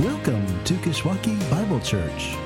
[0.00, 2.36] Welcome to Kishwaukee Bible Church.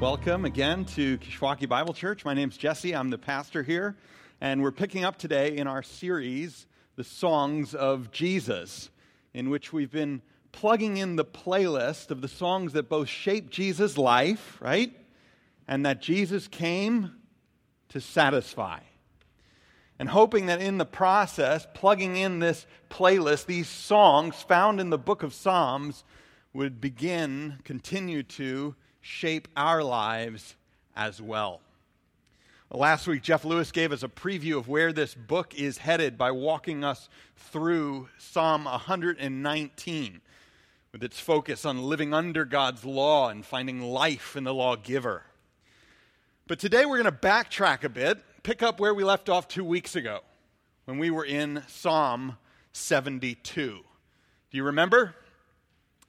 [0.00, 2.24] Welcome again to Kishwaukee Bible Church.
[2.24, 2.96] My name's Jesse.
[2.96, 3.96] I'm the pastor here,
[4.40, 6.66] and we're picking up today in our series,
[6.96, 8.90] The Songs of Jesus,
[9.34, 13.96] in which we've been plugging in the playlist of the songs that both shape Jesus'
[13.96, 14.92] life, right?
[15.68, 17.12] And that Jesus came
[17.90, 18.80] to satisfy.
[19.98, 24.98] And hoping that in the process, plugging in this playlist, these songs found in the
[24.98, 26.04] book of Psalms
[26.52, 30.54] would begin, continue to shape our lives
[30.94, 31.60] as well.
[32.70, 36.32] Last week, Jeff Lewis gave us a preview of where this book is headed by
[36.32, 40.20] walking us through Psalm 119
[40.92, 45.22] with its focus on living under God's law and finding life in the lawgiver.
[46.48, 49.64] But today we're going to backtrack a bit, pick up where we left off two
[49.64, 50.20] weeks ago
[50.84, 52.36] when we were in Psalm
[52.72, 53.40] 72.
[53.50, 53.82] Do
[54.52, 55.16] you remember?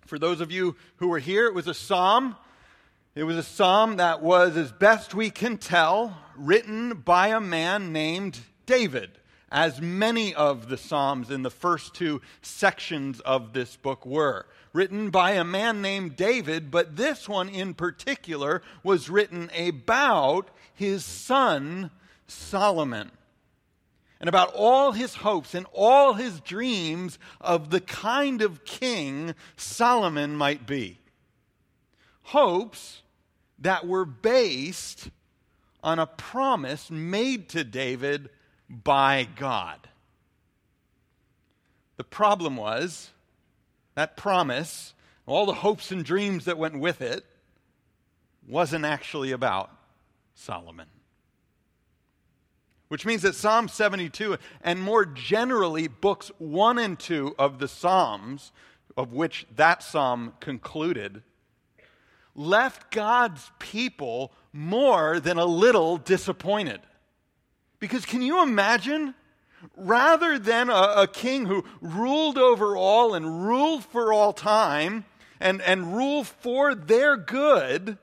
[0.05, 2.35] For those of you who were here, it was a psalm
[3.16, 7.91] it was a psalm that was, as best we can tell, written by a man
[7.91, 9.09] named David,
[9.51, 14.45] as many of the psalms in the first two sections of this book were.
[14.73, 21.03] Written by a man named David, but this one in particular was written about his
[21.03, 21.89] son
[22.28, 23.11] Solomon
[24.20, 30.36] and about all his hopes and all his dreams of the kind of king Solomon
[30.36, 31.00] might be.
[32.23, 33.03] Hopes
[33.59, 35.09] that were based
[35.84, 38.30] on a promise made to David
[38.69, 39.88] by God.
[41.97, 43.12] The problem was
[43.95, 44.94] that promise,
[45.25, 47.25] all the hopes and dreams that went with it,
[48.47, 49.72] wasn't actually about
[50.36, 50.88] Solomon.
[52.88, 58.52] Which means that Psalm 72, and more generally, books 1 and 2 of the Psalms,
[58.95, 61.22] of which that psalm concluded,
[62.34, 66.81] left God's people more than a little disappointed.
[67.79, 69.13] Because can you imagine?
[69.75, 75.06] Rather than a, a, king who ruled over all and ruled for all time
[75.39, 77.97] and, and ruled for their good,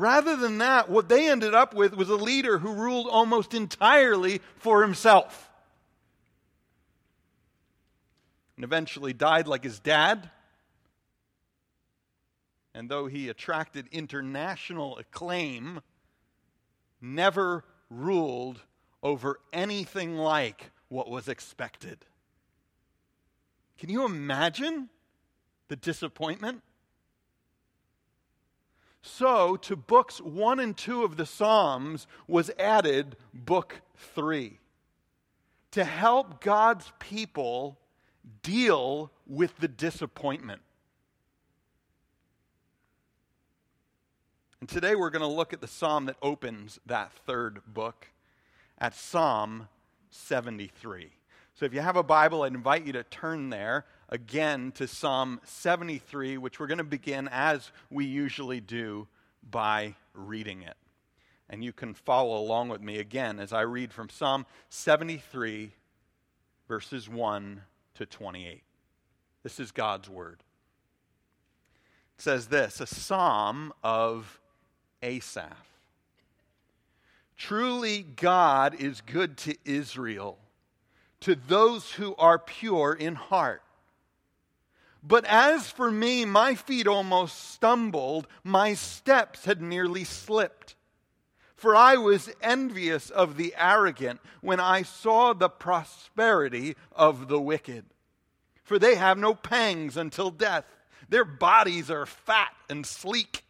[0.00, 4.40] rather than that, what they ended up with was a leader who ruled almost entirely
[4.56, 5.48] for himself.
[8.56, 10.30] And eventually died like his dad
[12.74, 15.80] and though he attracted international acclaim,
[17.00, 18.60] never ruled
[19.02, 22.04] over anything like what was expected.
[23.78, 24.88] Can you imagine
[25.68, 26.62] the disappointment?
[29.02, 34.58] So, to books one and two of the Psalms was added book three
[35.70, 37.78] to help God's people
[38.42, 40.60] deal with the disappointment.
[44.60, 48.08] And today we're going to look at the psalm that opens that third book
[48.76, 49.68] at Psalm
[50.10, 51.10] 73.
[51.54, 55.40] So if you have a Bible, I'd invite you to turn there again to Psalm
[55.44, 59.06] 73, which we're going to begin as we usually do
[59.48, 60.76] by reading it.
[61.48, 65.72] And you can follow along with me again as I read from Psalm 73,
[66.68, 67.62] verses 1
[67.94, 68.62] to 28.
[69.42, 70.42] This is God's word.
[72.18, 74.40] It says this a psalm of
[75.02, 75.56] Asaph.
[77.36, 80.38] Truly, God is good to Israel,
[81.20, 83.62] to those who are pure in heart.
[85.02, 90.74] But as for me, my feet almost stumbled, my steps had nearly slipped.
[91.56, 97.84] For I was envious of the arrogant when I saw the prosperity of the wicked.
[98.62, 100.64] For they have no pangs until death,
[101.08, 103.44] their bodies are fat and sleek.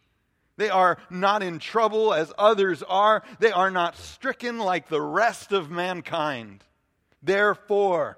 [0.57, 3.23] They are not in trouble as others are.
[3.39, 6.63] They are not stricken like the rest of mankind.
[7.23, 8.17] Therefore,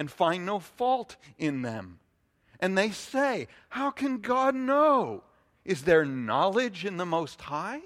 [0.00, 2.00] and find no fault in them.
[2.58, 5.22] And they say, How can God know?
[5.64, 7.82] Is there knowledge in the Most High?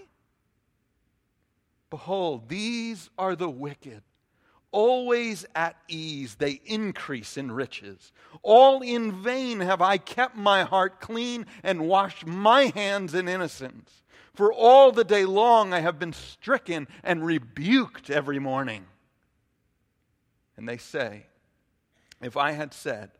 [1.91, 4.03] Behold, these are the wicked
[4.75, 8.11] always at ease, they increase in riches.
[8.43, 14.03] All in vain have I kept my heart clean and washed my hands in innocence.
[14.35, 18.87] For all the day long I have been stricken and rebuked every morning.
[20.57, 21.27] And they say,
[22.25, 23.11] If I had said,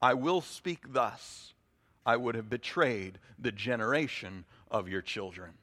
[0.00, 1.52] I will speak thus,
[2.06, 5.58] I would have betrayed the generation of your children.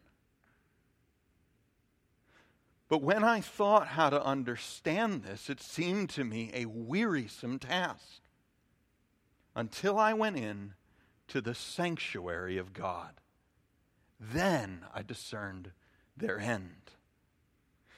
[2.88, 8.22] But when I thought how to understand this, it seemed to me a wearisome task
[9.56, 10.76] until I went in
[11.30, 13.22] to the sanctuary of God.
[14.20, 15.72] Then I discerned
[16.16, 16.92] their end.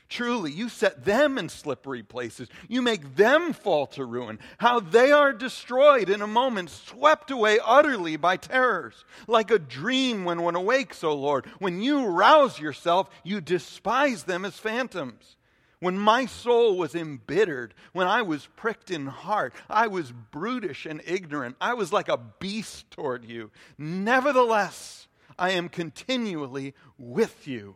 [0.09, 2.49] Truly, you set them in slippery places.
[2.67, 4.39] You make them fall to ruin.
[4.57, 9.05] How they are destroyed in a moment, swept away utterly by terrors.
[9.27, 11.45] Like a dream when one awakes, O Lord.
[11.59, 15.35] When you rouse yourself, you despise them as phantoms.
[15.79, 21.01] When my soul was embittered, when I was pricked in heart, I was brutish and
[21.05, 21.55] ignorant.
[21.61, 23.51] I was like a beast toward you.
[23.77, 25.07] Nevertheless,
[25.37, 27.75] I am continually with you.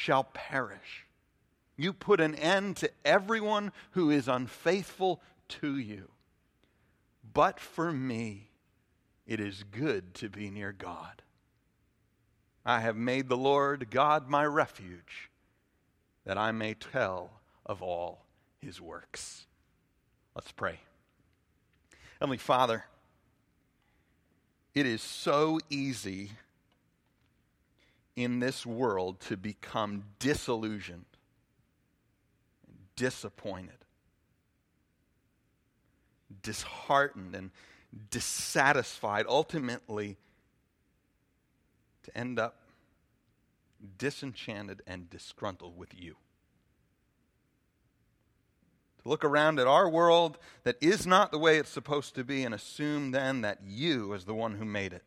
[0.00, 1.04] shall perish.
[1.76, 6.08] You put an end to everyone who is unfaithful to you.
[7.34, 8.48] But for me,
[9.26, 11.20] it is good to be near God.
[12.64, 15.28] I have made the Lord God my refuge,
[16.24, 17.32] that I may tell
[17.66, 18.24] of all
[18.58, 19.44] his works.
[20.34, 20.80] Let's pray.
[22.20, 22.86] Heavenly Father,
[24.74, 26.30] it is so easy
[28.16, 31.06] in this world to become disillusioned,
[32.96, 33.84] disappointed,
[36.42, 37.50] disheartened, and
[38.10, 40.16] dissatisfied, ultimately
[42.02, 42.56] to end up
[43.98, 46.16] disenchanted and disgruntled with you.
[49.02, 52.44] To look around at our world that is not the way it's supposed to be
[52.44, 55.04] and assume then that you, as the one who made it,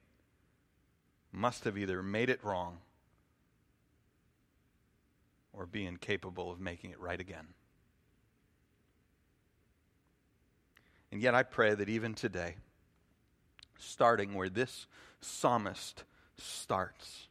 [1.31, 2.79] must have either made it wrong
[5.53, 7.47] or be incapable of making it right again.
[11.11, 12.55] And yet, I pray that even today,
[13.77, 14.87] starting where this
[15.21, 16.03] psalmist
[16.37, 17.27] starts,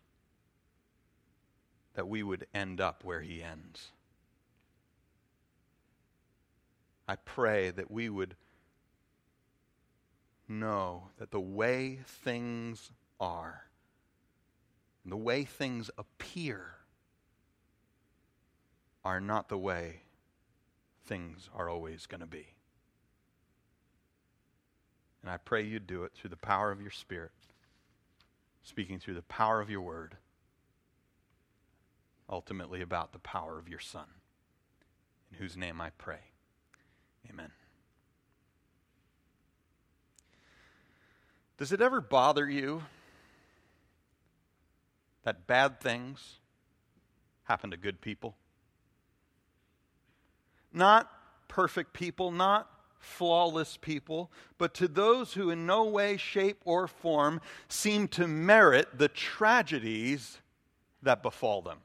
[1.94, 3.90] that we would end up where he ends.
[7.08, 8.36] I pray that we would
[10.48, 13.64] know that the way things are,
[15.04, 16.76] the way things appear,
[19.04, 20.02] are not the way
[21.04, 22.46] things are always going to be.
[25.22, 27.30] And I pray you do it through the power of your Spirit,
[28.62, 30.16] speaking through the power of your word,
[32.28, 34.06] ultimately about the power of your Son,
[35.30, 36.18] in whose name I pray.
[37.30, 37.50] Amen.
[41.56, 42.82] Does it ever bother you
[45.22, 46.38] that bad things
[47.44, 48.34] happen to good people?
[50.72, 51.10] Not
[51.48, 57.40] perfect people, not flawless people, but to those who in no way, shape, or form
[57.68, 60.38] seem to merit the tragedies
[61.02, 61.78] that befall them.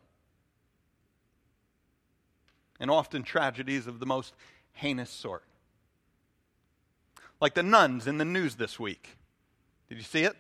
[2.80, 4.36] And often tragedies of the most
[4.74, 5.44] heinous sort.
[7.42, 9.18] Like the nuns in the news this week.
[9.90, 10.36] Did you see it?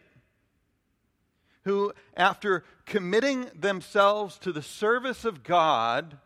[1.64, 6.18] Who, after committing themselves to the service of God,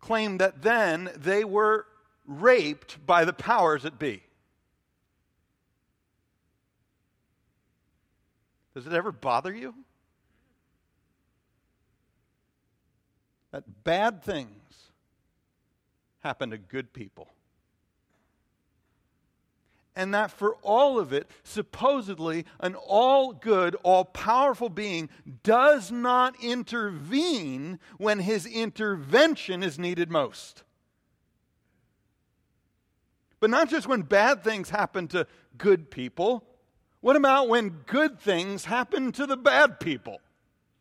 [0.00, 1.86] claimed that then they were
[2.26, 4.22] raped by the powers that be.
[8.74, 9.74] Does it ever bother you?
[13.50, 14.90] That bad things
[16.20, 17.28] happen to good people
[19.96, 25.08] and that for all of it, supposedly an all good, all powerful being
[25.42, 30.62] does not intervene when his intervention is needed most.
[33.40, 36.44] But not just when bad things happen to good people.
[37.00, 40.20] What about when good things happen to the bad people?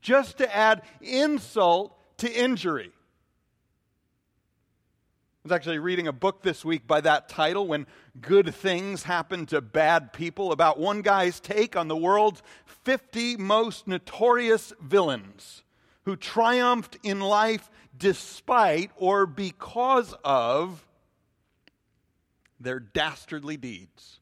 [0.01, 2.91] Just to add insult to injury.
[5.43, 7.88] Was actually reading a book this week by that title, When
[8.19, 13.88] Good Things Happen to Bad People, about one guy's take on the world's 50 most
[13.88, 15.63] notorious villains
[16.03, 20.86] who triumphed in life despite or because of
[22.60, 24.19] their dastardly deeds.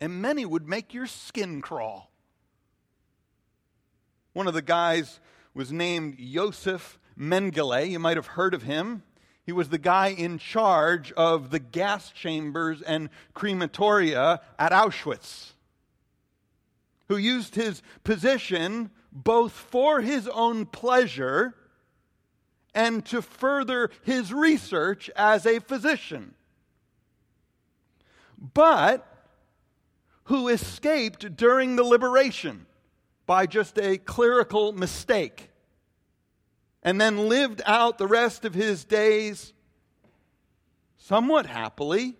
[0.00, 2.12] And many would make your skin crawl.
[4.32, 5.18] One of the guys
[5.54, 7.90] was named Josef Mengele.
[7.90, 9.02] You might have heard of him.
[9.44, 15.52] He was the guy in charge of the gas chambers and crematoria at Auschwitz,
[17.08, 21.54] who used his position both for his own pleasure
[22.74, 26.34] and to further his research as a physician,
[28.54, 29.06] but
[30.24, 32.66] who escaped during the liberation
[33.26, 35.50] by just a clerical mistake
[36.84, 39.52] and then lived out the rest of his days
[40.98, 42.16] somewhat happily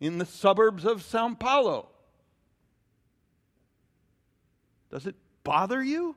[0.00, 1.88] in the suburbs of Sao Paulo.
[4.90, 6.14] Does it bother you?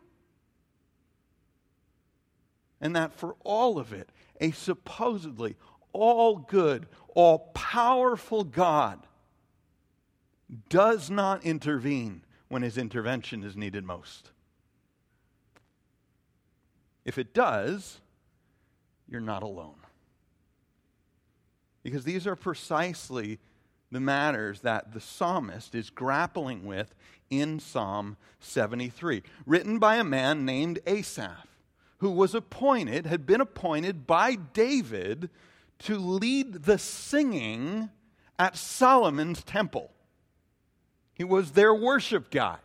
[2.80, 5.56] And that for all of it, a supposedly
[5.94, 6.86] all good,
[7.16, 9.00] all powerful God
[10.70, 14.32] does not intervene when his intervention is needed most.
[17.08, 18.02] If it does,
[19.08, 19.78] you're not alone.
[21.82, 23.40] Because these are precisely
[23.90, 26.94] the matters that the psalmist is grappling with
[27.30, 31.48] in Psalm 73, written by a man named Asaph,
[32.00, 35.30] who was appointed, had been appointed by David
[35.80, 37.90] to lead the singing
[38.38, 39.92] at Solomon's temple.
[41.14, 42.58] He was their worship guy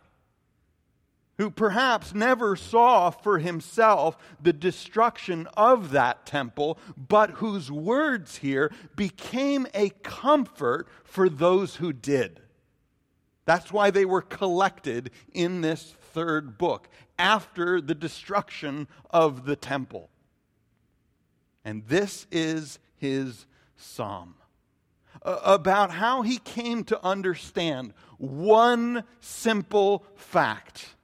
[1.37, 8.71] who perhaps never saw for himself the destruction of that temple, but whose words here
[8.95, 12.39] became a comfort for those who did.
[13.45, 16.87] That's why they were collected in this third book
[17.17, 20.09] after the destruction of the temple.
[21.65, 24.35] And this is his psalm
[25.21, 30.95] about how he came to understand one simple fact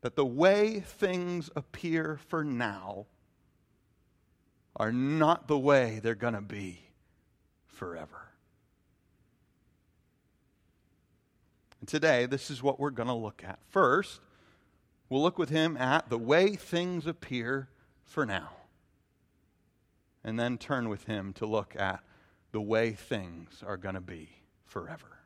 [0.00, 3.06] that the way things appear for now
[4.76, 6.80] are not the way they're going to be
[7.66, 8.28] forever.
[11.80, 13.58] And today, this is what we're going to look at.
[13.70, 14.20] First,
[15.08, 17.68] we'll look with him at the way things appear
[18.04, 18.50] for now.
[20.24, 22.00] And then turn with him to look at
[22.52, 24.30] the way things are going to be
[24.64, 25.17] forever.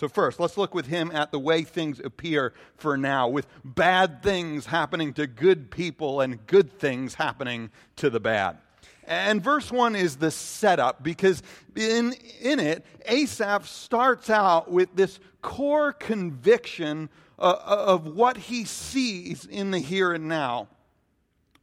[0.00, 4.22] So, first, let's look with him at the way things appear for now, with bad
[4.22, 8.56] things happening to good people and good things happening to the bad.
[9.04, 11.42] And verse 1 is the setup because
[11.76, 19.44] in, in it, Asaph starts out with this core conviction uh, of what he sees
[19.44, 20.68] in the here and now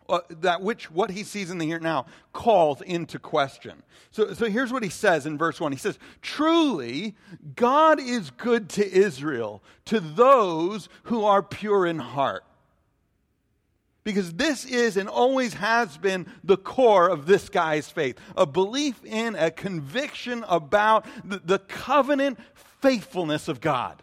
[0.10, 3.84] uh, that which what he sees in the here now calls into question.
[4.12, 5.72] So, so here's what he says in verse 1.
[5.72, 7.16] He says, Truly,
[7.56, 12.44] God is good to Israel, to those who are pure in heart.
[14.04, 19.04] Because this is and always has been the core of this guy's faith a belief
[19.04, 22.40] in, a conviction about the, the covenant
[22.82, 24.02] faithfulness of God.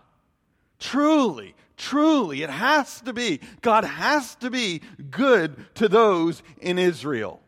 [0.79, 3.41] Truly, Truly, it has to be.
[3.61, 7.41] God has to be good to those in Israel.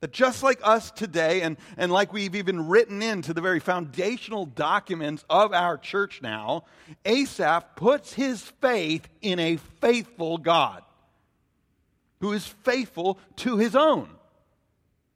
[0.00, 4.46] That just like us today, and, and like we've even written into the very foundational
[4.46, 6.64] documents of our church now,
[7.04, 10.84] Asaph puts his faith in a faithful God
[12.20, 14.08] who is faithful to his own.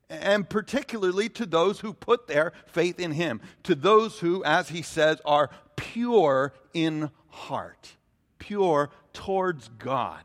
[0.09, 4.83] And particularly to those who put their faith in him, to those who, as he
[4.83, 7.97] says, are pure in heart,
[8.39, 10.23] pure towards God.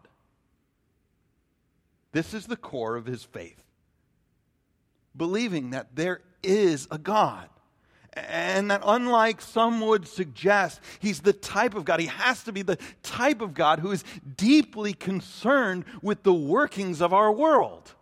[2.11, 3.61] This is the core of his faith.
[5.15, 7.49] Believing that there is a God.
[8.13, 12.63] And that, unlike some would suggest, he's the type of God, he has to be
[12.63, 14.03] the type of God who is
[14.35, 17.93] deeply concerned with the workings of our world.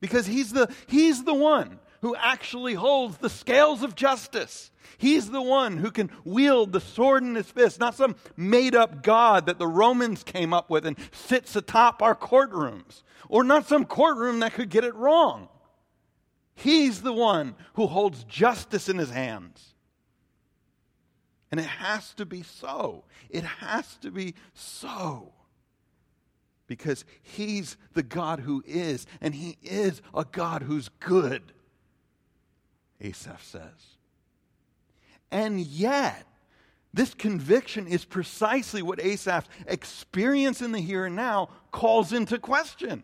[0.00, 4.70] Because he's the, he's the one who actually holds the scales of justice.
[4.98, 9.02] He's the one who can wield the sword in his fist, not some made up
[9.02, 13.84] God that the Romans came up with and sits atop our courtrooms, or not some
[13.84, 15.48] courtroom that could get it wrong.
[16.54, 19.74] He's the one who holds justice in his hands.
[21.50, 23.04] And it has to be so.
[23.30, 25.32] It has to be so
[26.66, 31.52] because he's the God who is, and he is a God who's good,
[33.02, 33.96] Asaph says.
[35.30, 36.26] And yet,
[36.94, 43.02] this conviction is precisely what Asaph's experience in the here and now calls into question.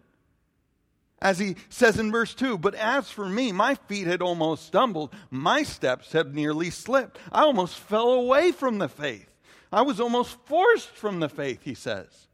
[1.21, 5.13] As he says in verse 2, but as for me, my feet had almost stumbled,
[5.31, 7.19] my steps had nearly slipped.
[7.33, 9.29] I almost fell away from the faith.
[9.73, 12.28] I was almost forced from the faith, he says.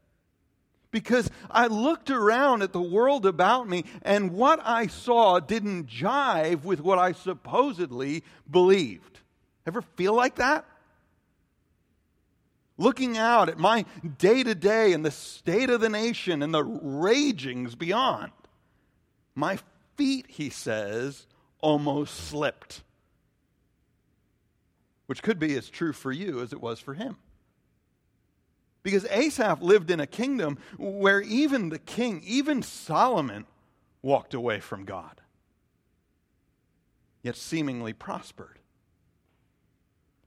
[0.95, 6.63] Because I looked around at the world about me, and what I saw didn't jive
[6.63, 9.19] with what I supposedly believed.
[9.67, 10.63] Ever feel like that?
[12.77, 13.83] Looking out at my
[14.17, 18.31] day to day and the state of the nation and the ragings beyond
[19.35, 19.59] my
[19.97, 21.27] feet, he says,
[21.59, 22.83] almost slipped.
[25.07, 27.17] Which could be as true for you as it was for him.
[28.85, 33.47] Because Asaph lived in a kingdom where even the king, even Solomon,
[34.03, 35.21] walked away from God,
[37.23, 38.59] yet seemingly prospered.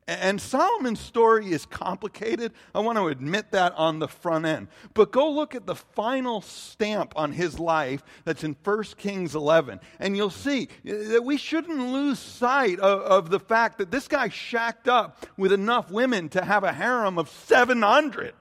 [0.09, 2.53] And Solomon's story is complicated.
[2.75, 4.67] I want to admit that on the front end.
[4.93, 9.79] But go look at the final stamp on his life that's in 1 Kings 11.
[10.01, 14.31] And you'll see that we shouldn't lose sight of, of the fact that this guy
[14.31, 18.35] shacked up with enough women to have a harem of 700.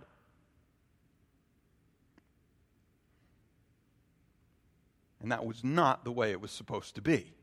[5.28, 7.34] And that was not the way it was supposed to be.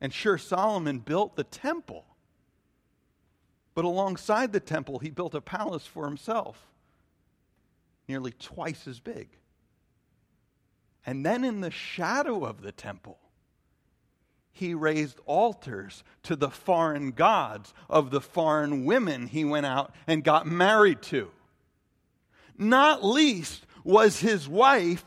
[0.00, 2.06] And sure, Solomon built the temple.
[3.74, 6.70] But alongside the temple, he built a palace for himself,
[8.08, 9.28] nearly twice as big.
[11.04, 13.18] And then in the shadow of the temple,
[14.52, 20.24] he raised altars to the foreign gods of the foreign women he went out and
[20.24, 21.30] got married to.
[22.56, 25.04] Not least was his wife,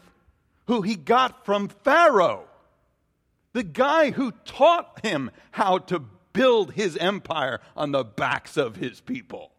[0.67, 2.48] who he got from Pharaoh,
[3.53, 6.00] the guy who taught him how to
[6.33, 9.51] build his empire on the backs of his people.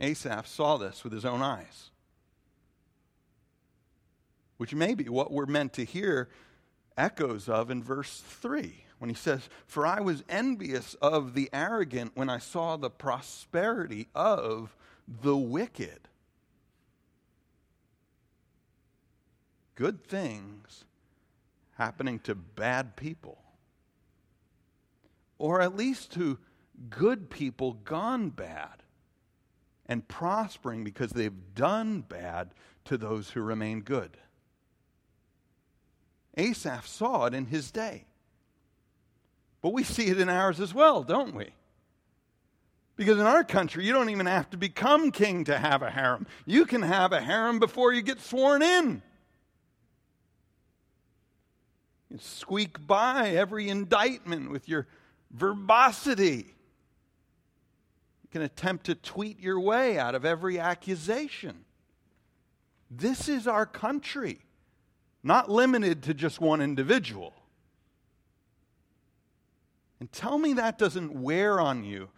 [0.00, 1.90] Asaph saw this with his own eyes,
[4.56, 6.28] which may be what we're meant to hear
[6.96, 12.12] echoes of in verse 3 when he says, For I was envious of the arrogant
[12.14, 14.76] when I saw the prosperity of
[15.22, 16.00] the wicked.
[19.74, 20.84] Good things
[21.76, 23.38] happening to bad people,
[25.38, 26.38] or at least to
[26.90, 28.82] good people gone bad
[29.86, 32.50] and prospering because they've done bad
[32.84, 34.16] to those who remain good.
[36.36, 38.04] Asaph saw it in his day.
[39.60, 41.50] But we see it in ours as well, don't we?
[42.98, 46.26] Because in our country, you don't even have to become king to have a harem.
[46.44, 49.02] You can have a harem before you get sworn in.
[52.10, 54.88] You squeak by every indictment with your
[55.30, 56.54] verbosity.
[58.24, 61.64] You can attempt to tweet your way out of every accusation.
[62.90, 64.40] This is our country,
[65.22, 67.32] not limited to just one individual.
[70.00, 72.08] And tell me that doesn't wear on you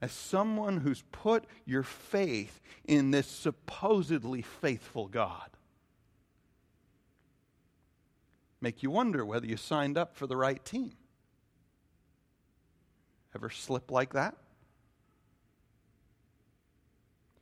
[0.00, 5.50] as someone who's put your faith in this supposedly faithful God
[8.60, 10.92] make you wonder whether you signed up for the right team.
[13.34, 14.34] Ever slip like that?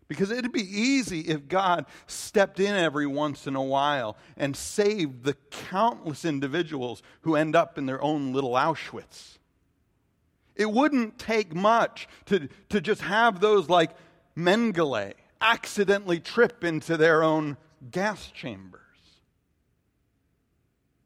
[0.08, 5.24] Because it'd be easy if God stepped in every once in a while and saved
[5.24, 9.38] the countless individuals who end up in their own little Auschwitz.
[10.56, 13.90] It wouldn't take much to, to just have those like
[14.36, 17.58] Mengele accidentally trip into their own
[17.90, 18.80] gas chambers.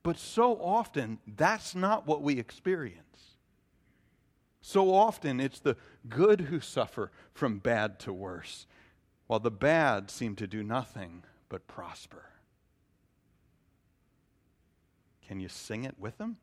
[0.02, 3.00] But so often, that's not what we experience.
[4.62, 5.76] So often, it's the
[6.08, 8.66] good who suffer from bad to worse,
[9.26, 12.24] while the bad seem to do nothing but prosper.
[15.26, 16.36] Can you sing it with them?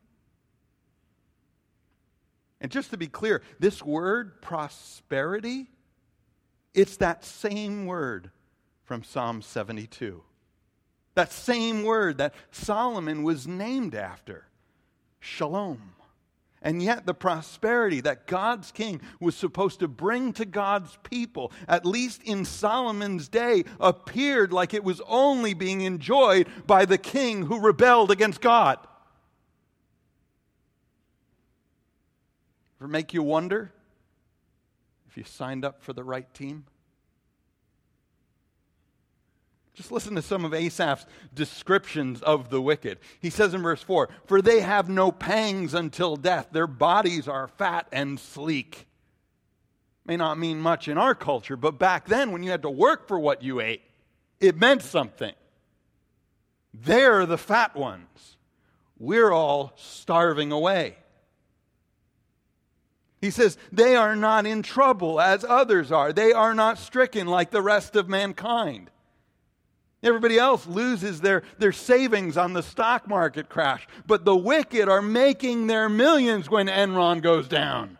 [2.59, 5.67] And just to be clear, this word prosperity,
[6.73, 8.31] it's that same word
[8.83, 10.23] from Psalm 72.
[11.15, 14.45] That same word that Solomon was named after
[15.19, 15.93] shalom.
[16.61, 21.85] And yet, the prosperity that God's king was supposed to bring to God's people, at
[21.85, 27.59] least in Solomon's day, appeared like it was only being enjoyed by the king who
[27.59, 28.79] rebelled against God.
[32.79, 33.71] Ever make you wonder
[35.07, 36.65] if you signed up for the right team?
[39.73, 42.97] Just listen to some of Asaph's descriptions of the wicked.
[43.19, 47.47] He says in verse 4 For they have no pangs until death, their bodies are
[47.47, 48.87] fat and sleek.
[50.03, 53.07] May not mean much in our culture, but back then when you had to work
[53.07, 53.81] for what you ate,
[54.39, 55.33] it meant something.
[56.73, 58.37] They're the fat ones.
[58.97, 60.97] We're all starving away.
[63.19, 66.13] He says, they are not in trouble as others are.
[66.13, 68.91] They are not stricken like the rest of mankind.
[70.03, 75.01] Everybody else loses their, their savings on the stock market crash, but the wicked are
[75.01, 77.97] making their millions when Enron goes down.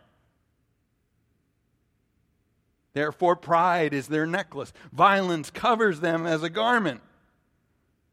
[2.94, 4.72] Therefore, pride is their necklace.
[4.92, 7.00] Violence covers them as a garment.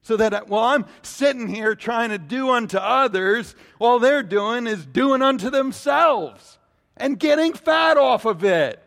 [0.01, 4.67] So that uh, while I'm sitting here trying to do unto others, all they're doing
[4.67, 6.59] is doing unto themselves
[6.97, 8.81] and getting fat off of it.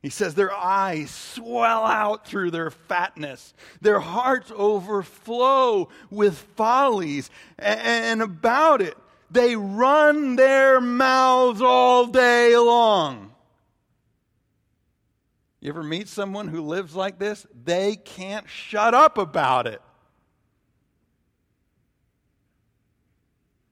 [0.00, 3.52] He says their eyes swell out through their fatness.
[3.80, 7.30] Their hearts overflow with follies.
[7.58, 8.96] And about it,
[9.30, 13.32] they run their mouths all day long.
[15.60, 17.44] You ever meet someone who lives like this?
[17.64, 19.82] They can't shut up about it.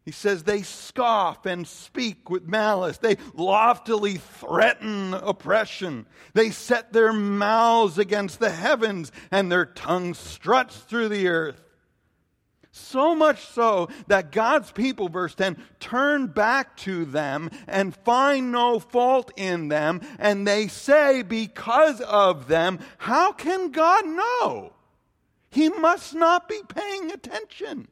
[0.07, 2.99] He says they scoff and speak with malice.
[2.99, 6.07] They loftily threaten oppression.
[6.33, 11.61] They set their mouths against the heavens and their tongue struts through the earth.
[12.71, 18.79] So much so that God's people, verse 10, turn back to them and find no
[18.79, 20.03] fault in them.
[20.21, 24.73] And they say, because of them, how can God know?
[25.51, 27.89] He must not be paying attention.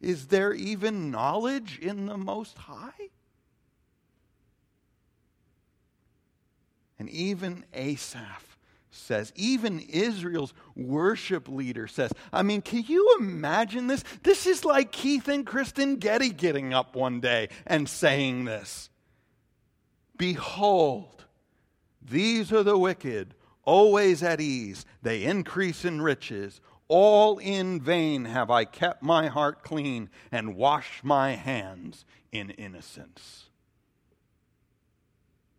[0.00, 3.10] Is there even knowledge in the Most High?
[6.98, 8.58] And even Asaph
[8.90, 14.04] says, even Israel's worship leader says, I mean, can you imagine this?
[14.22, 18.90] This is like Keith and Kristen Getty getting up one day and saying this
[20.16, 21.24] Behold,
[22.02, 23.34] these are the wicked,
[23.64, 24.84] always at ease.
[25.02, 26.60] They increase in riches.
[26.92, 33.48] All in vain have I kept my heart clean and washed my hands in innocence.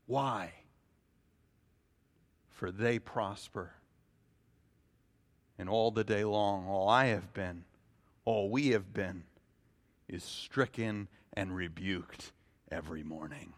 [0.08, 0.52] Why?
[2.50, 3.72] For they prosper.
[5.58, 7.63] And all the day long, all I have been,
[8.26, 9.24] all we have been,
[10.10, 12.34] is stricken and rebuked
[12.70, 13.54] every morning.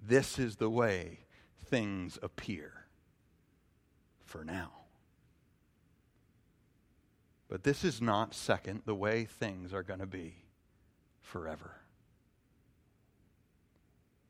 [0.00, 1.18] This is the way
[1.66, 2.77] things appear
[4.28, 4.70] for now.
[7.48, 10.44] But this is not, second, the way things are going to be
[11.22, 11.76] forever.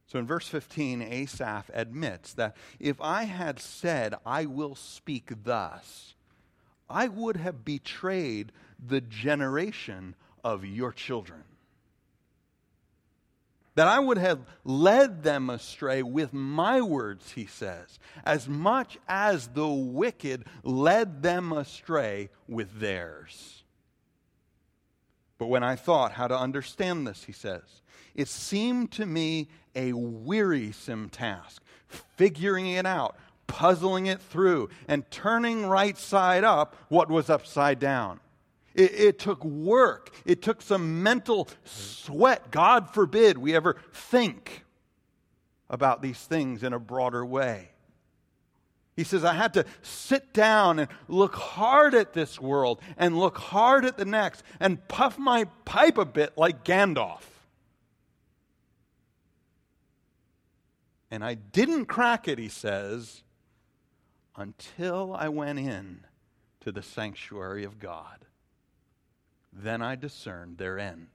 [0.06, 6.14] So in verse 15, Asaph admits that if I had said, I will speak thus,
[6.88, 11.44] I would have betrayed the generation of your children
[13.78, 19.46] that I would have led them astray with my words, he says, as much as
[19.46, 23.62] the wicked led them astray with theirs.
[25.38, 27.62] But when I thought how to understand this, he says,
[28.16, 31.62] it seemed to me a wearisome task,
[32.16, 38.18] figuring it out, puzzling it through, and turning right side up what was upside down.
[38.78, 40.14] It, it, took work.
[40.24, 42.52] It took some mental sweat.
[42.52, 44.64] God forbid we ever think
[45.68, 47.70] about these things in a broader way.
[48.96, 53.36] He says, I had to sit down and look hard at this world and look
[53.36, 57.22] hard at the next and puff my pipe a bit like Gandalf.
[61.10, 63.24] And I didn't crack it, he says,
[64.36, 66.04] until I went in
[66.60, 68.24] to the sanctuary of God.
[69.52, 71.08] Then I discerned their end.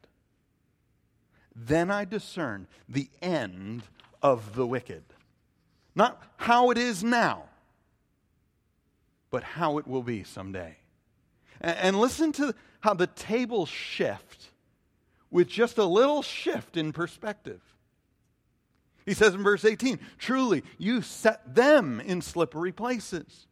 [1.55, 3.83] Then I discerned the end
[4.21, 5.03] of the wicked.
[5.95, 7.43] Not how it is now,
[9.29, 10.77] but how it will be someday.
[11.61, 14.49] And listen to how the tables shift
[15.29, 17.61] with just a little shift in perspective.
[19.05, 23.47] He says in verse 18, Truly, you set them in slippery places.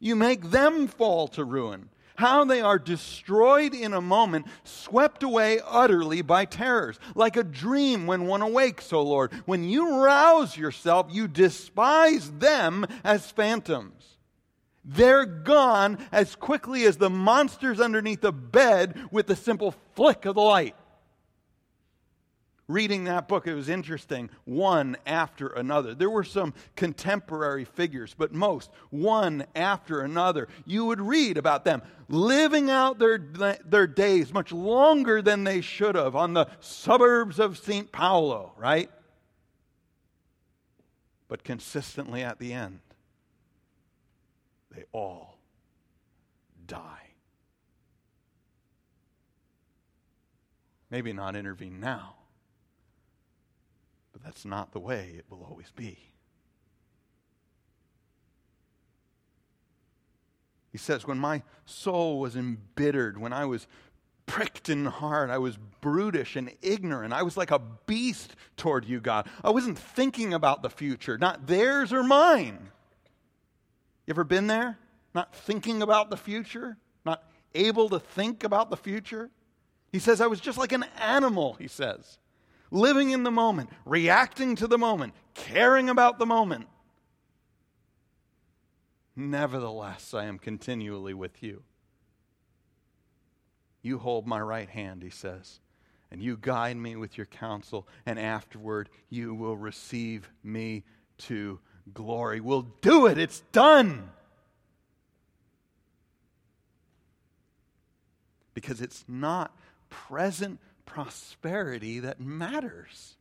[0.00, 1.88] You make them fall to ruin
[2.18, 8.08] how they are destroyed in a moment, swept away utterly by terrors, like a dream
[8.08, 9.32] when one awakes, O Lord.
[9.46, 14.16] When you rouse yourself, you despise them as phantoms.
[14.84, 20.34] They're gone as quickly as the monsters underneath the bed with the simple flick of
[20.34, 20.74] the light.
[22.68, 25.94] Reading that book, it was interesting, one after another.
[25.94, 30.48] There were some contemporary figures, but most, one after another.
[30.66, 33.16] You would read about them living out their,
[33.64, 37.90] their days much longer than they should have on the suburbs of St.
[37.90, 38.90] Paulo, right?
[41.26, 42.80] But consistently at the end,
[44.70, 45.38] they all
[46.66, 46.82] die.
[50.90, 52.14] Maybe not intervene now,
[54.18, 55.98] but that's not the way it will always be.
[60.70, 63.66] He says, When my soul was embittered, when I was
[64.26, 69.00] pricked in heart, I was brutish and ignorant, I was like a beast toward you,
[69.00, 69.28] God.
[69.42, 72.70] I wasn't thinking about the future, not theirs or mine.
[74.06, 74.78] You ever been there?
[75.14, 76.76] Not thinking about the future?
[77.04, 79.30] Not able to think about the future?
[79.90, 82.18] He says, I was just like an animal, he says,
[82.70, 86.66] living in the moment, reacting to the moment, caring about the moment.
[89.16, 91.62] Nevertheless, I am continually with you.
[93.82, 95.60] You hold my right hand, he says,
[96.10, 100.84] and you guide me with your counsel, and afterward you will receive me
[101.18, 101.58] to
[101.92, 102.40] glory.
[102.40, 103.18] We'll do it.
[103.18, 104.10] It's done.
[108.54, 109.56] Because it's not
[109.90, 113.14] present prosperity that matters.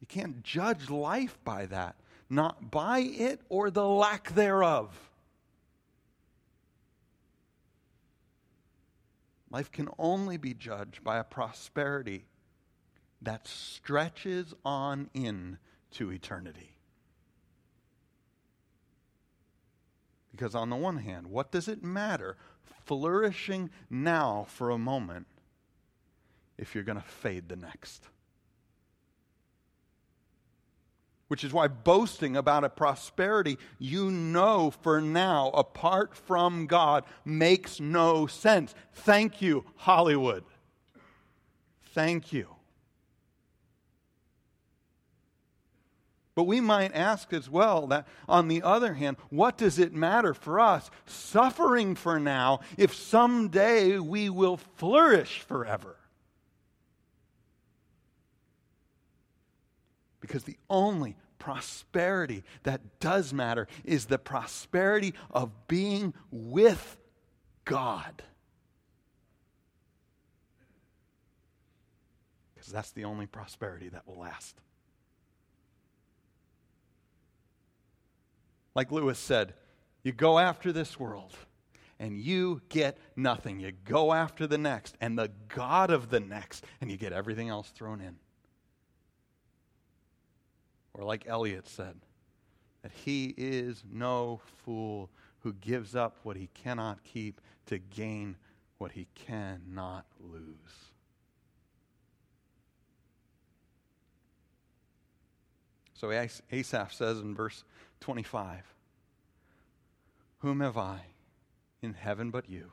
[0.00, 1.96] You can't judge life by that,
[2.30, 5.10] not by it or the lack thereof.
[9.50, 12.24] Life can only be judged by a prosperity
[13.20, 15.58] that stretches on in
[15.90, 16.76] to eternity.
[20.30, 22.36] Because, on the one hand, what does it matter
[22.84, 25.26] flourishing now for a moment
[26.58, 28.04] if you're going to fade the next?
[31.28, 37.80] Which is why boasting about a prosperity you know for now, apart from God, makes
[37.80, 38.74] no sense.
[38.92, 40.44] Thank you, Hollywood.
[41.94, 42.48] Thank you.
[46.34, 50.32] But we might ask as well that, on the other hand, what does it matter
[50.32, 55.96] for us suffering for now if someday we will flourish forever?
[60.22, 66.96] Because the only prosperity that does matter is the prosperity of being with
[67.64, 68.22] God.
[72.54, 74.56] Because that's the only prosperity that will last.
[78.76, 79.54] Like Lewis said,
[80.04, 81.36] you go after this world
[81.98, 83.58] and you get nothing.
[83.58, 87.48] You go after the next and the God of the next, and you get everything
[87.48, 88.16] else thrown in.
[90.94, 91.96] Or, like Elliot said,
[92.82, 98.36] that he is no fool who gives up what he cannot keep to gain
[98.78, 100.92] what he cannot lose.
[105.94, 106.10] So
[106.50, 107.62] Asaph says in verse
[108.00, 108.74] 25
[110.38, 111.02] Whom have I
[111.80, 112.72] in heaven but you?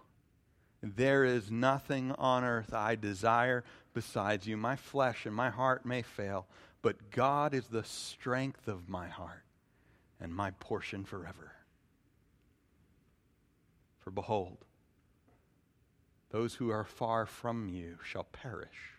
[0.82, 4.58] There is nothing on earth I desire besides you.
[4.58, 6.48] My flesh and my heart may fail,
[6.82, 9.44] but God is the strength of my heart
[10.20, 11.54] and my portion forever.
[14.00, 14.66] For behold,
[16.32, 18.96] those who are far from you shall perish.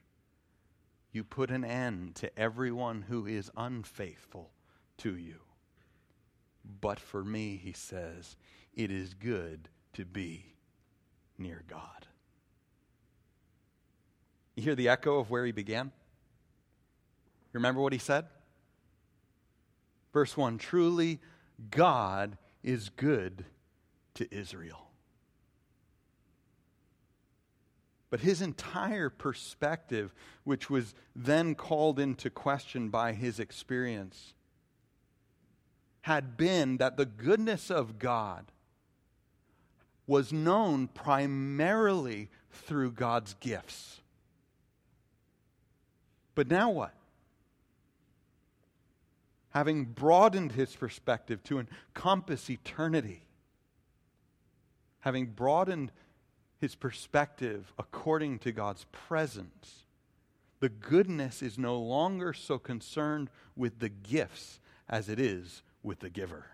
[1.13, 4.51] You put an end to everyone who is unfaithful
[4.99, 5.37] to you.
[6.81, 8.37] But for me, he says,
[8.75, 10.55] it is good to be
[11.39, 12.07] near God.
[14.55, 15.91] You hear the echo of where he began?
[17.53, 18.27] Remember what he said?
[20.13, 21.21] Verse 1 Truly,
[21.71, 23.45] God is good
[24.15, 24.87] to Israel.
[28.11, 34.35] But his entire perspective, which was then called into question by his experience,
[36.03, 38.51] had been that the goodness of God
[40.09, 44.01] was known primarily through God's gifts.
[46.35, 46.95] But now what?
[49.51, 53.27] having broadened his perspective to encompass eternity,
[55.01, 55.93] having broadened
[56.59, 59.85] his perspective according to God's presence,
[60.61, 66.11] the goodness is no longer so concerned with the gifts as it is with the
[66.11, 66.47] giver.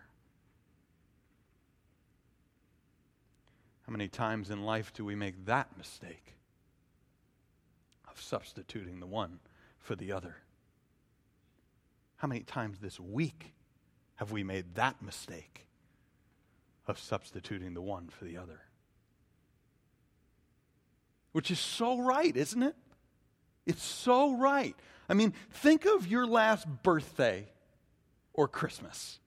[3.87, 6.35] How many times in life do we make that mistake
[8.11, 9.39] of substituting the one
[9.79, 10.37] for the other?
[12.17, 13.55] How many times this week
[14.17, 15.67] have we made that mistake
[16.87, 18.61] of substituting the one for the other?
[21.33, 22.75] Which is so right, isn't it?
[23.67, 24.75] It's so right.
[25.09, 27.49] I mean, think of your last birthday
[28.33, 29.19] or Christmas.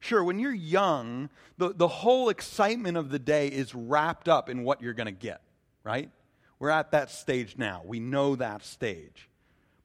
[0.00, 4.64] Sure, when you're young, the, the whole excitement of the day is wrapped up in
[4.64, 5.40] what you're going to get,
[5.84, 6.10] right?
[6.58, 7.82] We're at that stage now.
[7.86, 9.29] We know that stage.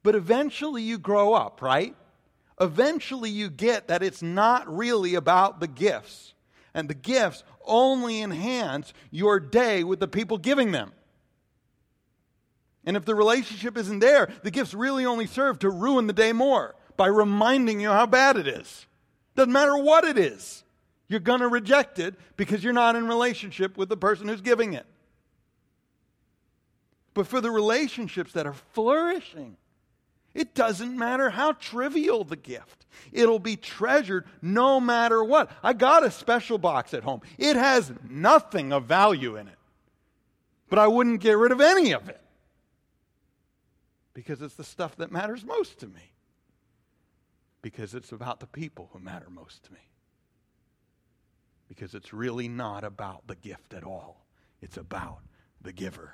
[0.06, 1.96] But eventually you grow up, right?
[2.62, 6.36] Eventually you get that it's not really about the gifts.
[6.76, 10.92] And the gifts only enhance your day with the people giving them.
[12.86, 16.34] And if the relationship isn't there, the gifts really only serve to ruin the day
[16.34, 18.86] more by reminding you how bad it is.
[19.36, 20.64] Doesn't matter what it is.
[21.08, 24.74] You're going to reject it because you're not in relationship with the person who's giving
[24.74, 24.86] it.
[27.16, 29.58] But for the relationships that are flourishing,
[30.36, 32.86] it doesn't matter how trivial the gift.
[33.14, 35.50] It'll be treasured no matter what.
[35.64, 37.22] I got a special box at home.
[37.38, 39.58] It has nothing of value in it.
[40.70, 42.20] But I wouldn't get rid of any of it
[44.14, 46.12] because it's the stuff that matters most to me.
[47.62, 49.80] Because it's about the people who matter most to me.
[51.70, 54.26] Because it's really not about the gift at all,
[54.62, 55.20] it's about
[55.62, 56.14] the giver.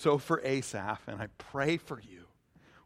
[0.00, 2.24] So for Asaph, and I pray for you,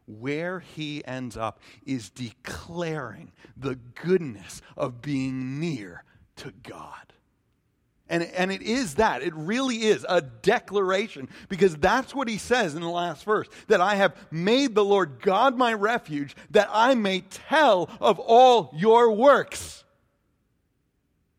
[0.05, 6.03] where he ends up is declaring the goodness of being near
[6.35, 7.13] to God.
[8.09, 9.23] And, and it is that.
[9.23, 13.79] It really is a declaration because that's what he says in the last verse that
[13.79, 19.13] I have made the Lord God my refuge that I may tell of all your
[19.13, 19.85] works.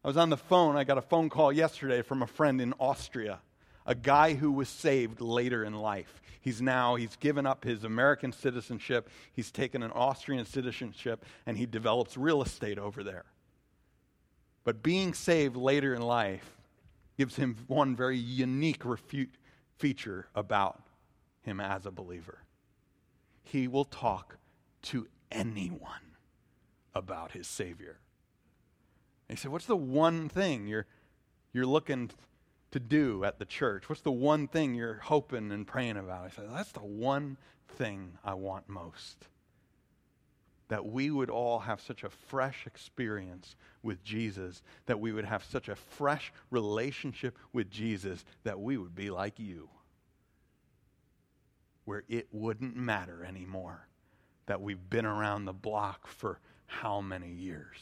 [0.03, 0.75] I was on the phone.
[0.75, 3.41] I got a phone call yesterday from a friend in Austria,
[3.87, 6.21] a guy who was saved later in life.
[6.41, 11.67] He's now, he's given up his American citizenship, he's taken an Austrian citizenship, and he
[11.67, 13.25] develops real estate over there.
[14.65, 16.57] But being saved later in life
[17.17, 19.35] gives him one very unique refute,
[19.79, 20.83] feature about
[21.43, 22.39] him as a believer.
[23.45, 24.39] He will talk
[24.83, 26.17] to anyone
[26.95, 27.99] about his Savior.
[29.29, 30.87] And he said, What's the one thing you're,
[31.53, 32.11] you're looking
[32.71, 33.89] to do at the church?
[33.89, 36.25] What's the one thing you're hoping and praying about?
[36.25, 37.37] I said, That's the one
[37.69, 39.29] thing I want most
[40.69, 45.45] that we would all have such a fresh experience with Jesus, that we would have
[45.45, 49.69] such a fresh relationship with Jesus, that we would be like you,
[51.85, 53.87] where it wouldn't matter anymore
[54.47, 57.79] that we've been around the block for how many years.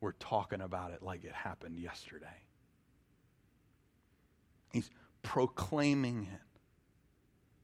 [0.00, 2.43] We're talking about it like it happened yesterday.
[4.74, 4.90] He's
[5.22, 6.40] proclaiming it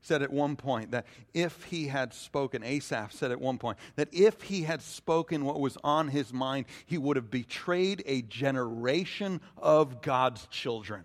[0.02, 4.08] said at one point that if he had spoken, Asaph said at one point, that
[4.12, 9.40] if he had spoken what was on his mind, he would have betrayed a generation
[9.58, 11.04] of God's children.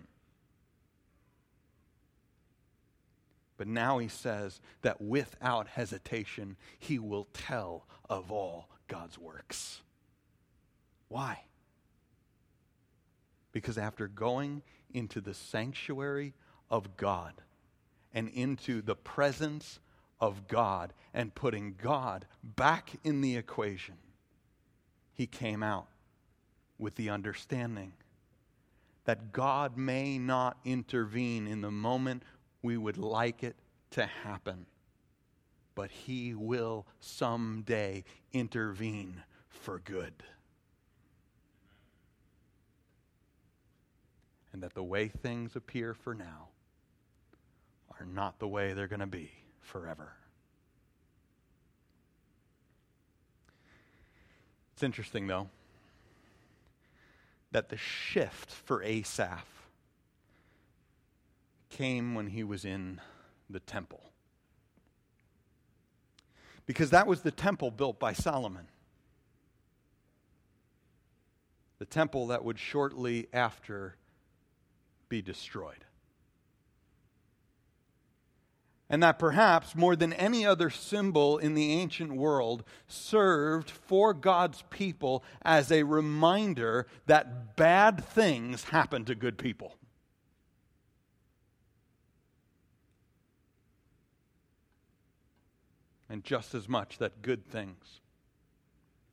[3.58, 9.82] But now he says that without hesitation, he will tell of all God's works.
[11.10, 11.42] Why?
[13.52, 14.62] Because after going
[14.96, 16.34] into the sanctuary
[16.70, 17.34] of God,
[18.14, 19.80] and into the presence
[20.22, 23.96] of God and putting God back in the equation,
[25.14, 25.88] he came out
[26.80, 27.94] with the understanding
[29.04, 32.24] that God may not intervene in the moment
[32.62, 33.56] we would like it
[33.92, 34.66] to happen,
[35.76, 38.04] but he will someday
[38.34, 40.14] intervene for good.
[44.56, 46.48] And that the way things appear for now
[48.00, 50.14] are not the way they're going to be forever.
[54.72, 55.50] It's interesting, though,
[57.52, 59.46] that the shift for Asaph
[61.68, 63.02] came when he was in
[63.50, 64.04] the temple.
[66.66, 68.68] Because that was the temple built by Solomon.
[71.78, 73.98] The temple that would shortly after
[75.10, 75.86] be destroyed
[78.90, 84.64] and that perhaps more than any other symbol in the ancient world served for God's
[84.70, 89.76] people as a reminder that bad things happen to good people.
[96.08, 98.00] And just as much that good things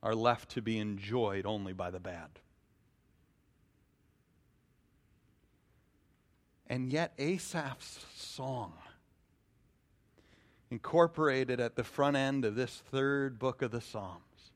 [0.03, 2.28] are left to be enjoyed only by the bad.
[6.73, 8.73] And yet, Asaph's song,
[10.70, 14.53] incorporated at the front end of this third book of the Psalms,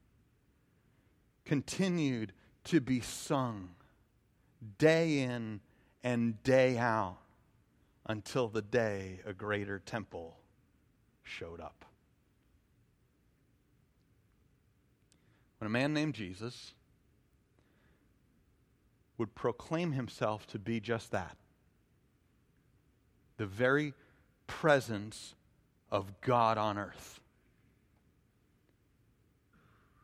[1.45, 2.33] continued
[2.65, 3.69] to be sung
[4.79, 5.61] day in
[6.03, 7.19] and day out
[8.07, 10.39] until the day a greater temple
[11.23, 11.85] showed up.
[15.59, 16.73] When a man named Jesus
[19.19, 21.37] would proclaim himself to be just that
[23.37, 23.95] the very
[24.47, 25.35] presence
[25.91, 27.21] of God on earth,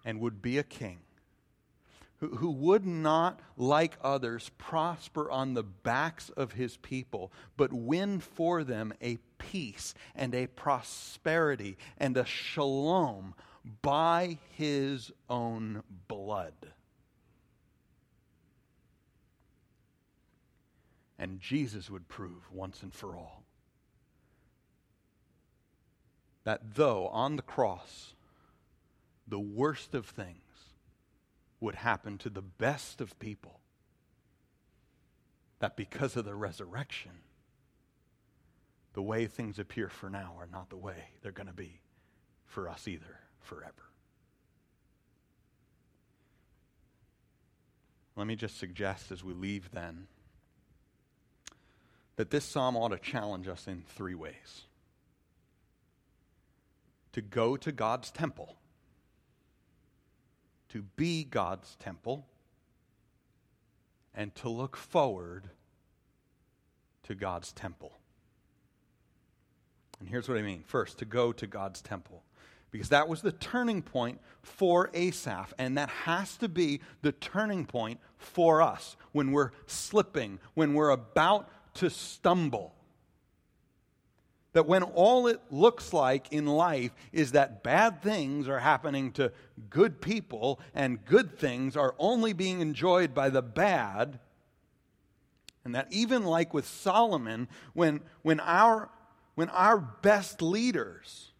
[0.05, 0.99] and would be a king
[2.22, 8.20] who, who would not, like others, prosper on the backs of his people, but win
[8.20, 13.35] for them a peace and a prosperity and a shalom
[13.83, 16.55] by his own blood.
[21.23, 23.45] And Jesus would prove once and for all
[26.43, 28.14] that though on the cross,
[29.29, 30.41] the worst of things
[31.61, 33.61] would happen to the best of people,
[35.61, 37.12] that because of the resurrection,
[38.95, 41.83] the way things appear for now are not the way they're going to be
[42.47, 43.93] for us either forever.
[48.16, 50.09] Let me just suggest as we leave then
[52.17, 54.63] that this psalm ought to challenge us in three ways
[57.13, 58.57] to go to God's temple
[60.73, 62.27] to be God's temple
[64.15, 65.51] and to look forward
[67.03, 67.99] to God's temple.
[70.01, 72.23] And here's what I mean first, to go to God's temple.
[72.71, 77.67] Because that was the turning point for Asaph, and that has to be the turning
[77.67, 82.75] point for us when we're slipping, when we're about to stumble.
[84.53, 89.33] That when all it looks like in life is that bad things are happening to
[89.70, 94.18] good people and good things are only being enjoyed by the bad,
[95.64, 98.91] and that even like with Solomon, when, when, our,
[99.37, 101.33] when our best leaders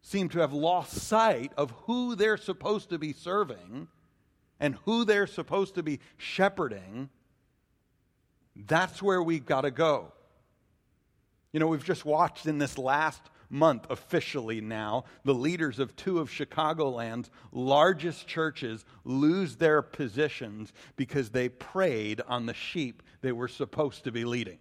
[0.00, 3.88] seem to have lost sight of who they're supposed to be serving
[4.58, 7.10] and who they're supposed to be shepherding,
[8.66, 10.12] that's where we've got to go.
[11.52, 16.18] You know, we've just watched in this last month, officially now, the leaders of two
[16.18, 23.48] of Chicagoland's largest churches lose their positions because they preyed on the sheep they were
[23.48, 24.58] supposed to be leading.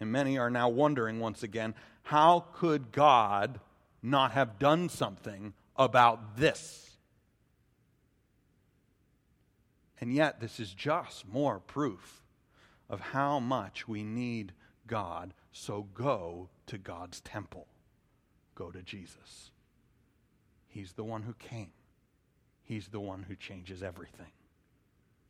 [0.00, 3.60] And many are now wondering once again how could God
[4.02, 6.87] not have done something about this?
[10.00, 12.22] And yet, this is just more proof
[12.88, 14.52] of how much we need
[14.86, 15.34] God.
[15.52, 17.66] So go to God's temple.
[18.54, 19.50] Go to Jesus.
[20.68, 21.72] He's the one who came,
[22.62, 24.32] He's the one who changes everything.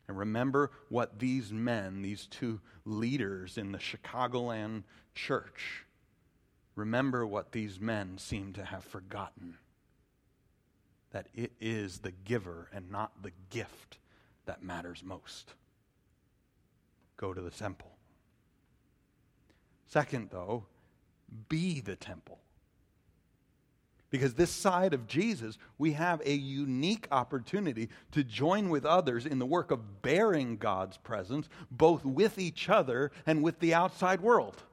[0.07, 5.85] And remember what these men, these two leaders in the Chicagoland church,
[6.75, 9.57] remember what these men seem to have forgotten
[11.11, 13.99] that it is the giver and not the gift
[14.49, 15.53] that matters most
[17.17, 17.91] go to the temple.
[19.85, 20.65] Second, though,
[21.49, 22.39] be the temple.
[24.09, 29.37] Because this side of Jesus, we have a unique opportunity to join with others in
[29.37, 34.63] the work of bearing God's presence, both with each other and with the outside world.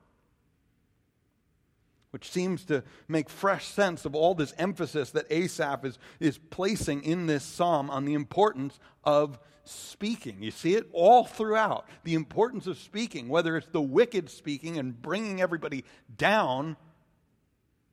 [2.16, 7.04] Which seems to make fresh sense of all this emphasis that Asaph is, is placing
[7.04, 10.42] in this psalm on the importance of speaking.
[10.42, 11.86] You see it all throughout.
[12.04, 15.84] The importance of speaking, whether it's the wicked speaking and bringing everybody
[16.16, 16.78] down,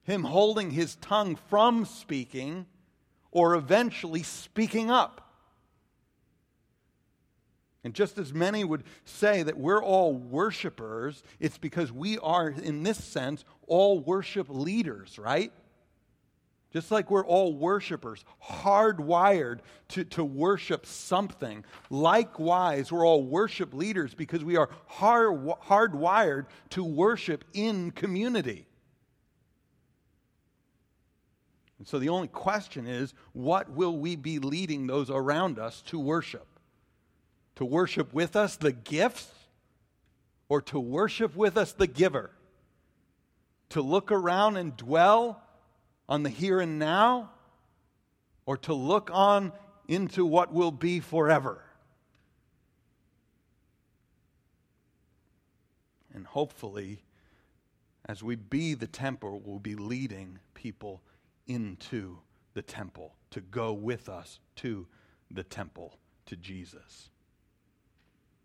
[0.03, 2.65] him holding his tongue from speaking,
[3.30, 5.22] or eventually speaking up.
[7.84, 12.84] And just as many would say that we're all worshipers, it's because we are, in
[12.84, 15.51] this sense, all worship leaders, right?
[16.71, 19.59] Just like we're all worshipers, hardwired
[19.89, 21.63] to, to worship something.
[21.89, 28.65] Likewise, we're all worship leaders because we are hard, hardwired to worship in community.
[31.77, 35.99] And so the only question is what will we be leading those around us to
[35.99, 36.47] worship?
[37.56, 39.32] To worship with us the gifts
[40.49, 42.32] or to worship with us the giver?
[43.70, 45.41] To look around and dwell
[46.08, 47.32] on the here and now
[48.45, 49.51] or to look on
[49.88, 51.64] into what will be forever.
[56.14, 57.04] And hopefully,
[58.06, 61.01] as we be the temple, we'll be leading people
[61.47, 62.20] into
[62.54, 64.88] the temple to go with us to
[65.32, 65.97] the temple
[66.28, 67.10] to Jesus.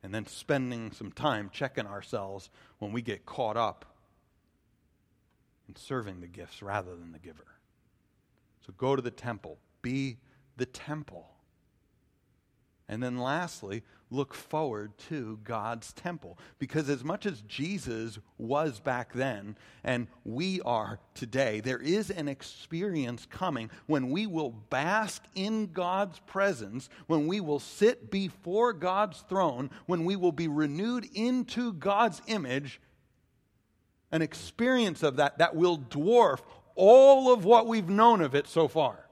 [0.02, 3.84] And then spending some time checking ourselves when we get caught up
[5.68, 7.46] in serving the gifts rather than the giver.
[8.66, 10.18] So go to the temple, be
[10.56, 11.28] the temple.
[12.88, 16.38] And then lastly, look forward to God's temple.
[16.58, 22.28] Because as much as Jesus was back then and we are today, there is an
[22.28, 29.20] experience coming when we will bask in God's presence, when we will sit before God's
[29.28, 32.80] throne, when we will be renewed into God's image.
[34.10, 36.40] An experience of that that will dwarf
[36.74, 39.07] all of what we've known of it so far.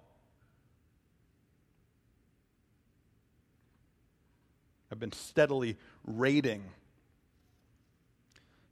[4.97, 5.77] I've been steadily
[6.07, 6.65] raiding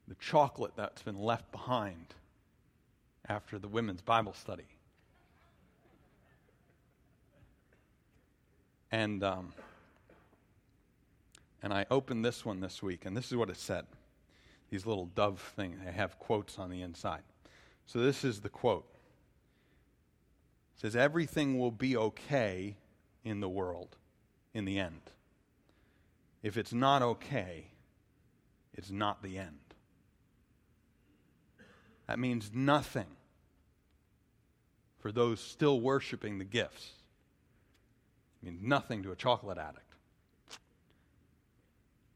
[0.08, 2.14] the chocolate that's been left behind
[3.28, 4.64] after the women's Bible study.
[8.90, 9.52] And, um,
[11.62, 13.84] and I opened this one this week, and this is what it said.
[14.70, 17.20] These little dove things, they have quotes on the inside.
[17.84, 18.88] So this is the quote.
[20.78, 22.76] It says, Everything will be okay
[23.24, 23.96] in the world
[24.54, 25.02] in the end.
[26.44, 27.68] If it's not okay,
[28.74, 29.58] it's not the end.
[32.06, 33.06] That means nothing
[34.98, 36.90] for those still worshiping the gifts.
[38.42, 39.94] It means nothing to a chocolate addict.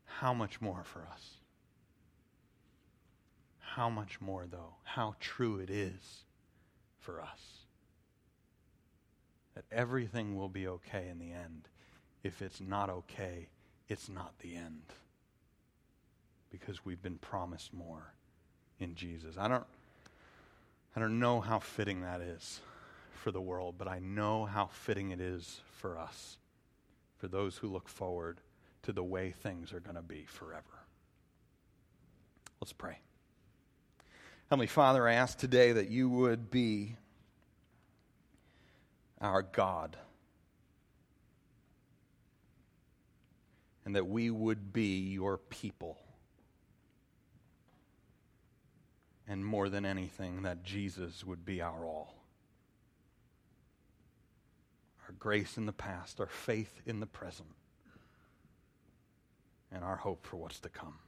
[0.05, 1.31] How much more for us?
[3.61, 4.74] How much more, though?
[4.83, 6.24] How true it is
[6.99, 7.41] for us
[9.55, 11.66] that everything will be okay in the end.
[12.22, 13.49] If it's not okay,
[13.89, 14.82] it's not the end
[16.51, 18.14] because we've been promised more
[18.78, 19.36] in Jesus.
[19.39, 19.64] I don't,
[20.95, 22.61] I don't know how fitting that is
[23.12, 26.39] for the world, but I know how fitting it is for us,
[27.18, 28.41] for those who look forward
[28.82, 30.62] to the way things are going to be forever.
[32.61, 32.99] Let's pray.
[34.51, 36.97] Heavenly Father, I ask today that you would be
[39.20, 39.97] our God.
[43.89, 45.97] And that we would be your people.
[49.26, 52.12] And more than anything, that Jesus would be our all.
[55.07, 57.49] Our grace in the past, our faith in the present,
[59.72, 60.99] and our hope for what's to come.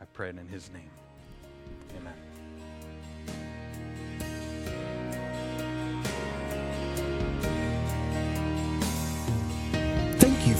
[0.00, 0.90] I pray it in his name.
[1.98, 2.35] Amen.